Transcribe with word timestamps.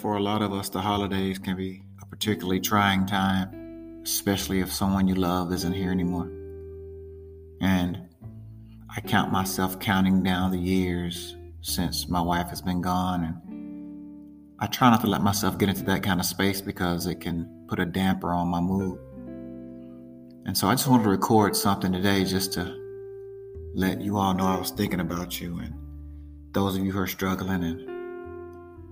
for 0.00 0.16
a 0.16 0.20
lot 0.20 0.40
of 0.40 0.52
us, 0.52 0.70
the 0.70 0.80
holidays 0.80 1.38
can 1.38 1.56
be 1.56 1.82
a 2.00 2.06
particularly 2.06 2.58
trying 2.58 3.04
time, 3.04 4.00
especially 4.02 4.60
if 4.60 4.72
someone 4.72 5.06
you 5.06 5.14
love 5.14 5.52
isn't 5.52 5.74
here 5.74 5.90
anymore. 5.90 6.30
And 7.60 8.00
I 8.96 9.02
count 9.02 9.30
myself 9.30 9.78
counting 9.78 10.22
down 10.22 10.52
the 10.52 10.58
years 10.58 11.36
since 11.60 12.08
my 12.08 12.20
wife 12.20 12.48
has 12.48 12.62
been 12.62 12.80
gone. 12.80 13.24
And 13.24 14.56
I 14.58 14.66
try 14.68 14.88
not 14.88 15.02
to 15.02 15.06
let 15.06 15.20
myself 15.20 15.58
get 15.58 15.68
into 15.68 15.84
that 15.84 16.02
kind 16.02 16.18
of 16.18 16.24
space 16.24 16.62
because 16.62 17.06
it 17.06 17.20
can 17.20 17.66
put 17.68 17.78
a 17.78 17.84
damper 17.84 18.32
on 18.32 18.48
my 18.48 18.60
mood. 18.60 18.98
And 20.46 20.56
so 20.56 20.68
I 20.68 20.74
just 20.74 20.88
wanted 20.88 21.04
to 21.04 21.10
record 21.10 21.54
something 21.54 21.92
today 21.92 22.24
just 22.24 22.54
to 22.54 22.74
let 23.74 24.00
you 24.00 24.16
all 24.16 24.32
know 24.32 24.46
I 24.46 24.58
was 24.58 24.70
thinking 24.70 25.00
about 25.00 25.40
you 25.42 25.58
and 25.58 25.74
those 26.52 26.76
of 26.76 26.84
you 26.84 26.90
who 26.90 27.00
are 27.00 27.06
struggling 27.06 27.62
and 27.62 27.89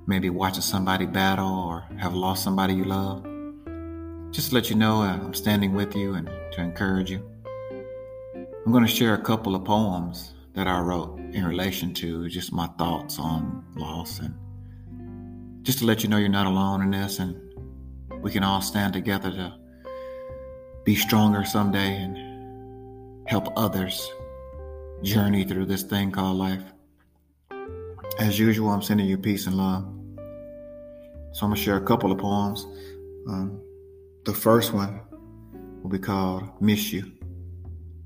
maybe 0.08 0.30
watching 0.30 0.62
somebody 0.62 1.04
battle 1.04 1.46
or 1.46 1.84
have 1.98 2.14
lost 2.14 2.42
somebody 2.42 2.72
you 2.72 2.84
love. 2.84 3.22
Just 4.30 4.48
to 4.48 4.54
let 4.54 4.70
you 4.70 4.76
know 4.76 5.02
uh, 5.02 5.12
I'm 5.12 5.34
standing 5.34 5.74
with 5.74 5.94
you 5.94 6.14
and 6.14 6.30
to 6.52 6.62
encourage 6.62 7.10
you. 7.10 7.22
I'm 8.34 8.72
going 8.72 8.86
to 8.86 8.90
share 8.90 9.12
a 9.12 9.22
couple 9.22 9.54
of 9.54 9.66
poems 9.66 10.32
that 10.54 10.66
I 10.66 10.80
wrote 10.80 11.18
in 11.34 11.44
relation 11.44 11.92
to 11.94 12.26
just 12.30 12.54
my 12.54 12.68
thoughts 12.78 13.18
on 13.18 13.62
loss 13.76 14.20
and 14.20 14.34
just 15.62 15.80
to 15.80 15.84
let 15.84 16.02
you 16.02 16.08
know 16.08 16.16
you're 16.16 16.30
not 16.30 16.46
alone 16.46 16.80
in 16.80 16.90
this 16.90 17.18
and 17.18 17.36
we 18.22 18.30
can 18.30 18.42
all 18.42 18.62
stand 18.62 18.94
together 18.94 19.30
to 19.30 19.54
be 20.84 20.94
stronger 20.94 21.44
someday 21.44 21.96
and 21.96 23.28
help 23.28 23.52
others 23.56 24.10
journey 25.02 25.44
through 25.44 25.66
this 25.66 25.82
thing 25.82 26.10
called 26.10 26.38
life. 26.38 26.62
As 28.18 28.38
usual, 28.38 28.70
I'm 28.70 28.82
sending 28.82 29.06
you 29.06 29.18
peace 29.18 29.46
and 29.46 29.56
love. 29.56 29.97
So 31.32 31.44
I'm 31.44 31.50
going 31.50 31.56
to 31.56 31.62
share 31.62 31.76
a 31.76 31.84
couple 31.84 32.10
of 32.10 32.18
poems. 32.18 32.66
Um, 33.28 33.60
the 34.24 34.32
first 34.32 34.72
one 34.72 35.00
will 35.82 35.90
be 35.90 35.98
called 35.98 36.48
Miss 36.60 36.92
You. 36.92 37.12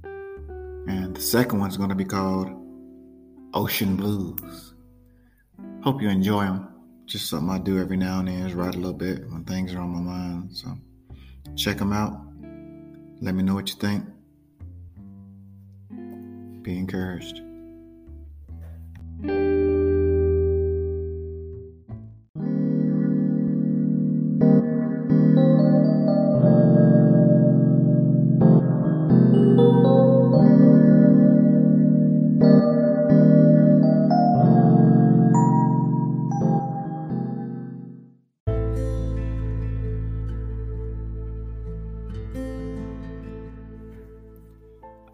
And 0.05 1.15
the 1.15 1.20
second 1.20 1.61
one's 1.61 1.77
going 1.77 1.89
to 1.89 1.95
be 1.95 2.05
called 2.05 2.50
Ocean 3.55 3.97
Blues. 3.97 4.75
Hope 5.83 6.03
you 6.03 6.09
enjoy 6.09 6.45
them. 6.45 6.69
Just 7.06 7.28
something 7.28 7.50
I 7.50 7.59
do 7.59 7.81
every 7.81 7.97
now 7.97 8.20
and 8.20 8.28
then 8.28 8.47
is 8.47 8.55
write 8.55 8.75
a 8.75 8.78
little 8.78 8.93
bit 8.93 9.28
when 9.31 9.44
things 9.44 9.75
are 9.75 9.81
on 9.81 9.91
my 9.91 10.00
mind. 10.00 10.56
So 10.56 10.77
check 11.56 11.78
them 11.78 11.93
out. 11.93 12.21
Let 13.21 13.34
me 13.34 13.43
know 13.43 13.54
what 13.54 13.69
you 13.69 13.77
think. 13.77 14.04
Be 16.62 16.78
encouraged. 16.78 17.41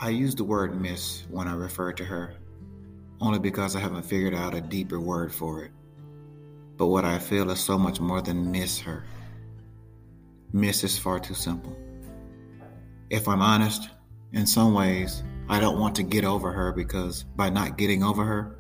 I 0.00 0.10
use 0.10 0.36
the 0.36 0.44
word 0.44 0.81
miss 0.81 1.25
when 1.28 1.48
I 1.48 1.54
refer 1.54 1.92
to 1.94 2.04
her, 2.04 2.34
only 3.20 3.41
because 3.41 3.75
I 3.75 3.81
haven't 3.81 4.04
figured 4.04 4.32
out 4.32 4.54
a 4.54 4.60
deeper 4.60 5.00
word 5.00 5.32
for 5.32 5.64
it. 5.64 5.72
But 6.76 6.86
what 6.86 7.04
I 7.04 7.19
feel 7.19 7.50
is 7.50 7.59
so 7.59 7.76
much 7.76 7.98
more 7.98 8.22
than 8.22 8.53
miss 8.53 8.78
her. 8.78 9.03
Miss 10.53 10.84
is 10.84 10.97
far 10.97 11.19
too 11.19 11.34
simple. 11.34 11.76
If 13.10 13.26
I'm 13.26 13.42
honest, 13.42 13.91
in 14.32 14.47
some 14.47 14.72
ways, 14.72 15.25
I 15.48 15.58
don't 15.58 15.81
want 15.81 15.97
to 15.97 16.04
get 16.04 16.25
over 16.25 16.53
her 16.53 16.70
because 16.70 17.25
by 17.34 17.50
not 17.50 17.76
getting 17.76 18.04
over 18.04 18.25
her 18.25 18.56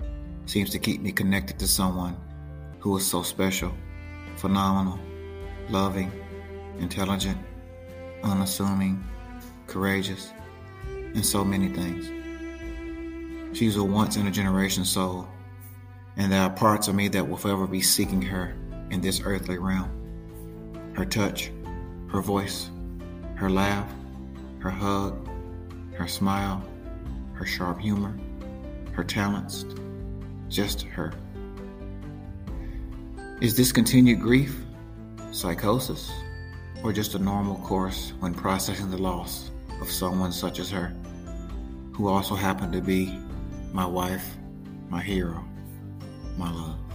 seems 0.46 0.70
to 0.70 0.80
keep 0.80 1.00
me 1.02 1.12
connected 1.12 1.56
to 1.60 1.68
someone 1.68 2.16
who 2.80 2.96
is 2.96 3.06
so 3.06 3.22
special, 3.22 3.72
phenomenal, 4.38 4.98
loving, 5.70 6.10
intelligent, 6.80 7.38
unassuming, 8.24 9.04
courageous 9.68 10.32
and 11.14 11.24
so 11.24 11.44
many 11.44 11.68
things. 11.68 12.10
She's 13.56 13.76
a 13.76 13.82
once 13.82 14.16
in 14.16 14.26
a 14.26 14.30
generation 14.30 14.84
soul, 14.84 15.26
and 16.16 16.30
there 16.30 16.42
are 16.42 16.50
parts 16.50 16.88
of 16.88 16.94
me 16.94 17.08
that 17.08 17.28
will 17.28 17.36
forever 17.36 17.66
be 17.66 17.80
seeking 17.80 18.22
her 18.22 18.54
in 18.90 19.00
this 19.00 19.22
earthly 19.24 19.58
realm. 19.58 19.90
Her 20.94 21.04
touch, 21.04 21.50
her 22.08 22.20
voice, 22.20 22.70
her 23.36 23.50
laugh, 23.50 23.90
her 24.58 24.70
hug, 24.70 25.28
her 25.94 26.08
smile, 26.08 26.62
her 27.34 27.46
sharp 27.46 27.80
humor, 27.80 28.18
her 28.92 29.04
talents, 29.04 29.64
just 30.48 30.82
her. 30.82 31.12
Is 33.40 33.56
this 33.56 33.72
continued 33.72 34.20
grief, 34.20 34.60
psychosis, 35.30 36.12
or 36.82 36.92
just 36.92 37.14
a 37.14 37.18
normal 37.18 37.56
course 37.58 38.12
when 38.20 38.34
processing 38.34 38.90
the 38.90 38.98
loss 38.98 39.50
of 39.80 39.90
someone 39.90 40.32
such 40.32 40.58
as 40.58 40.70
her? 40.70 40.94
who 41.98 42.06
also 42.06 42.36
happened 42.36 42.72
to 42.72 42.80
be 42.80 43.18
my 43.72 43.84
wife, 43.84 44.36
my 44.88 45.02
hero, 45.02 45.44
my 46.36 46.48
love. 46.48 46.87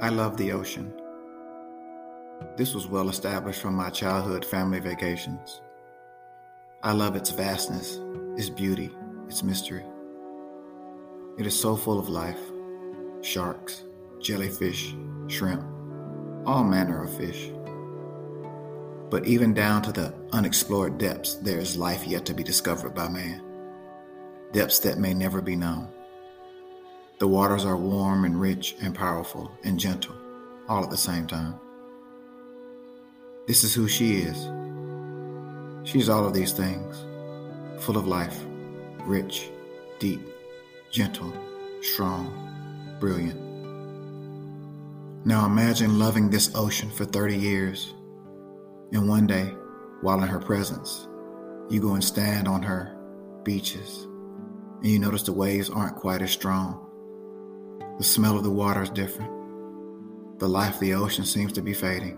I 0.00 0.10
love 0.10 0.36
the 0.36 0.52
ocean. 0.52 0.92
This 2.56 2.72
was 2.72 2.86
well 2.86 3.08
established 3.08 3.60
from 3.60 3.74
my 3.74 3.90
childhood 3.90 4.44
family 4.44 4.78
vacations. 4.78 5.60
I 6.84 6.92
love 6.92 7.16
its 7.16 7.30
vastness, 7.30 7.98
its 8.36 8.48
beauty, 8.48 8.92
its 9.26 9.42
mystery. 9.42 9.84
It 11.36 11.46
is 11.46 11.60
so 11.60 11.74
full 11.74 11.98
of 11.98 12.08
life 12.08 12.38
sharks, 13.22 13.82
jellyfish, 14.20 14.94
shrimp, 15.26 15.64
all 16.46 16.62
manner 16.62 17.02
of 17.02 17.16
fish. 17.16 17.50
But 19.10 19.26
even 19.26 19.52
down 19.52 19.82
to 19.82 19.90
the 19.90 20.14
unexplored 20.30 20.98
depths, 20.98 21.34
there 21.34 21.58
is 21.58 21.76
life 21.76 22.06
yet 22.06 22.24
to 22.26 22.34
be 22.34 22.44
discovered 22.44 22.94
by 22.94 23.08
man, 23.08 23.42
depths 24.52 24.78
that 24.80 24.98
may 24.98 25.12
never 25.12 25.42
be 25.42 25.56
known. 25.56 25.88
The 27.18 27.26
waters 27.26 27.64
are 27.64 27.76
warm 27.76 28.24
and 28.24 28.40
rich 28.40 28.76
and 28.80 28.94
powerful 28.94 29.50
and 29.64 29.76
gentle, 29.76 30.14
all 30.68 30.84
at 30.84 30.90
the 30.90 30.96
same 30.96 31.26
time. 31.26 31.58
This 33.48 33.64
is 33.64 33.74
who 33.74 33.88
she 33.88 34.18
is. 34.18 34.48
She's 35.82 36.08
all 36.08 36.24
of 36.24 36.32
these 36.32 36.52
things, 36.52 37.04
full 37.82 37.96
of 37.96 38.06
life, 38.06 38.38
rich, 39.00 39.50
deep, 39.98 40.20
gentle, 40.92 41.32
strong, 41.82 42.96
brilliant. 43.00 43.40
Now 45.26 45.44
imagine 45.44 45.98
loving 45.98 46.30
this 46.30 46.54
ocean 46.54 46.88
for 46.88 47.04
30 47.04 47.36
years, 47.36 47.94
and 48.92 49.08
one 49.08 49.26
day, 49.26 49.52
while 50.02 50.22
in 50.22 50.28
her 50.28 50.38
presence, 50.38 51.08
you 51.68 51.80
go 51.80 51.94
and 51.94 52.04
stand 52.04 52.46
on 52.46 52.62
her 52.62 52.96
beaches, 53.42 54.04
and 54.04 54.86
you 54.86 55.00
notice 55.00 55.24
the 55.24 55.32
waves 55.32 55.68
aren't 55.68 55.96
quite 55.96 56.22
as 56.22 56.30
strong 56.30 56.87
the 57.98 58.04
smell 58.04 58.36
of 58.36 58.44
the 58.44 58.50
water 58.50 58.82
is 58.82 58.90
different. 58.90 59.30
The 60.38 60.48
life 60.48 60.74
of 60.74 60.80
the 60.80 60.94
ocean 60.94 61.24
seems 61.24 61.52
to 61.54 61.62
be 61.62 61.74
fading. 61.74 62.16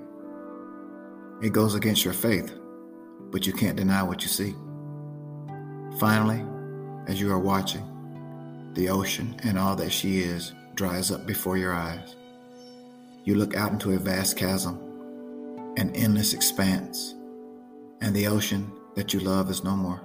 It 1.43 1.55
goes 1.55 1.75
against 1.75 2.05
your 2.05 2.13
faith, 2.13 2.55
but 3.31 3.47
you 3.47 3.55
can't 3.55 3.79
deny 3.79 4.03
what 4.03 4.21
you 4.21 4.29
see. 4.29 4.55
Finally, 5.99 6.45
as 7.09 7.19
you 7.19 7.33
are 7.33 7.39
watching, 7.39 7.87
the 8.75 8.91
ocean 8.91 9.35
and 9.43 9.59
all 9.59 9.75
that 9.77 9.91
she 9.91 10.21
is 10.21 10.53
dries 10.75 11.11
up 11.11 11.27
before 11.27 11.57
your 11.57 11.73
eyes. 11.73 12.15
You 13.25 13.37
look 13.37 13.57
out 13.57 13.73
into 13.73 13.93
a 13.93 13.99
vast 13.99 14.37
chasm, 14.37 14.79
an 15.79 15.97
endless 15.97 16.35
expanse, 16.35 17.15
and 18.03 18.15
the 18.15 18.27
ocean 18.27 18.71
that 18.97 19.15
you 19.15 19.21
love 19.21 19.49
is 19.49 19.65
no 19.65 19.77
more. 19.77 20.03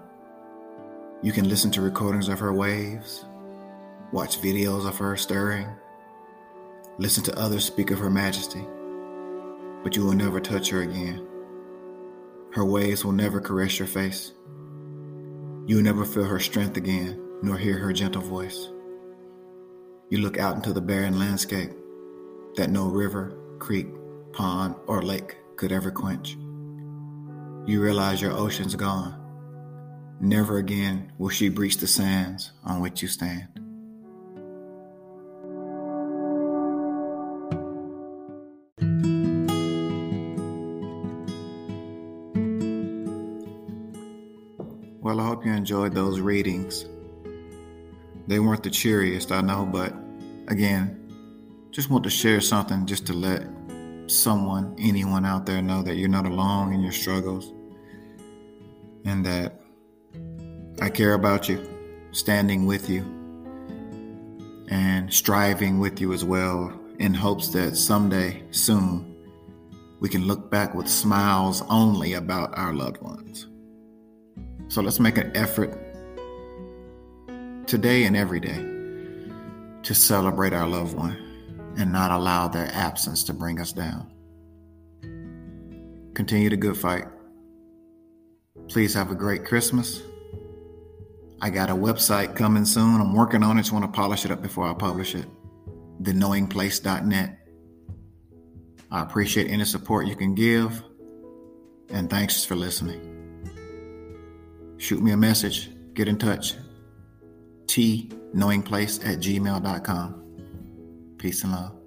You 1.22 1.34
can 1.34 1.50
listen 1.50 1.70
to 1.72 1.82
recordings 1.82 2.30
of 2.30 2.40
her 2.40 2.54
waves, 2.54 3.26
watch 4.16 4.40
videos 4.42 4.88
of 4.88 4.98
her 4.98 5.18
stirring, 5.18 5.68
listen 6.98 7.22
to 7.22 7.38
others 7.38 7.66
speak 7.66 7.92
of 7.92 8.00
her 8.00 8.10
majesty. 8.10 8.66
but 9.84 9.96
you 9.96 10.06
will 10.06 10.14
never 10.14 10.40
touch 10.40 10.70
her 10.70 10.82
again. 10.84 11.28
Her 12.54 12.64
waves 12.64 13.04
will 13.04 13.12
never 13.12 13.42
caress 13.42 13.78
your 13.78 13.90
face. 13.90 14.32
You 15.68 15.76
will 15.76 15.84
never 15.84 16.06
feel 16.06 16.24
her 16.24 16.40
strength 16.40 16.78
again, 16.78 17.22
nor 17.44 17.58
hear 17.58 17.78
her 17.78 17.92
gentle 17.92 18.22
voice. 18.22 18.70
You 20.10 20.20
look 20.20 20.40
out 20.40 20.56
into 20.56 20.72
the 20.72 20.82
barren 20.82 21.20
landscape 21.20 21.72
that 22.56 22.70
no 22.70 22.88
river, 22.88 23.38
creek, 23.60 23.88
pond, 24.32 24.76
or 24.88 25.02
lake 25.04 25.38
could 25.58 25.74
ever 25.74 25.92
quench. 25.92 26.38
You 27.68 27.82
realize 27.84 28.22
your 28.22 28.32
ocean's 28.32 28.76
gone. 28.76 29.14
Never 30.22 30.58
again 30.58 31.12
will 31.18 31.30
she 31.30 31.50
breach 31.50 31.78
the 31.78 31.88
sands 31.88 32.54
on 32.64 32.80
which 32.80 33.02
you 33.02 33.10
stand. 33.10 33.65
Well, 45.06 45.20
I 45.20 45.28
hope 45.28 45.46
you 45.46 45.54
enjoyed 45.54 45.94
those 45.94 46.20
readings. 46.20 46.88
They 48.26 48.40
weren't 48.40 48.64
the 48.64 48.72
cheeriest, 48.72 49.32
I 49.32 49.40
know, 49.42 49.64
but 49.64 49.94
again, 50.48 51.00
just 51.70 51.92
want 51.92 52.04
to 52.06 52.10
share 52.10 52.42
something 52.42 52.88
just 52.88 53.06
to 53.06 53.14
let 53.14 53.46
someone, 54.08 54.76
anyone 54.80 55.24
out 55.24 55.46
there 55.46 55.62
know 55.62 55.84
that 55.84 55.98
you're 55.98 56.10
not 56.10 56.26
alone 56.26 56.74
in 56.74 56.82
your 56.82 56.92
struggles 56.92 57.54
and 59.06 59.24
that 59.24 59.62
I 60.82 60.90
care 60.90 61.14
about 61.14 61.48
you, 61.48 61.70
standing 62.12 62.66
with 62.66 62.90
you, 62.90 63.04
and 64.70 65.14
striving 65.14 65.78
with 65.78 66.02
you 66.02 66.14
as 66.14 66.26
well 66.26 66.74
in 66.98 67.14
hopes 67.14 67.50
that 67.50 67.78
someday, 67.78 68.42
soon, 68.50 69.16
we 70.00 70.10
can 70.10 70.26
look 70.26 70.50
back 70.50 70.74
with 70.74 70.88
smiles 70.88 71.62
only 71.70 72.14
about 72.14 72.58
our 72.58 72.74
loved 72.74 73.04
ones. 73.04 73.46
So 74.76 74.82
let's 74.82 75.00
make 75.00 75.18
an 75.18 75.32
effort 75.38 75.72
today 77.66 78.04
and 78.04 78.18
every 78.18 78.42
day 78.42 78.62
to 79.84 79.96
celebrate 79.96 80.52
our 80.52 80.68
loved 80.68 80.94
one 80.98 81.16
and 81.78 81.94
not 81.94 82.12
allow 82.12 82.50
their 82.50 82.70
absence 82.74 83.24
to 83.24 83.34
bring 83.34 83.62
us 83.62 83.72
down. 83.72 84.12
Continue 86.14 86.50
the 86.50 86.58
good 86.58 86.76
fight. 86.76 87.06
Please 88.68 88.94
have 88.96 89.12
a 89.12 89.16
great 89.16 89.46
Christmas. 89.46 90.02
I 91.40 91.52
got 91.52 91.70
a 91.70 91.74
website 91.74 92.36
coming 92.36 92.66
soon. 92.66 93.00
I'm 93.00 93.14
working 93.14 93.44
on 93.44 93.58
it. 93.58 93.62
Just 93.62 93.72
want 93.72 93.86
to 93.86 93.92
polish 93.98 94.26
it 94.26 94.32
up 94.32 94.42
before 94.42 94.70
I 94.70 94.74
publish 94.74 95.16
it. 95.16 95.26
TheKnowingPlace.net. 96.02 97.40
I 98.92 99.02
appreciate 99.02 99.50
any 99.50 99.64
support 99.64 100.06
you 100.06 100.18
can 100.18 100.36
give. 100.36 100.84
And 101.88 102.10
thanks 102.10 102.44
for 102.44 102.58
listening 102.58 103.15
shoot 104.78 105.02
me 105.02 105.12
a 105.12 105.18
message, 105.18 105.70
get 105.94 106.08
in 106.08 106.18
touch. 106.18 106.56
T 107.68 108.12
knowingplace 108.34 109.06
at 109.06 109.20
gmail.com. 109.20 110.22
Peace 111.18 111.44
and 111.44 111.54
love. 111.54 111.85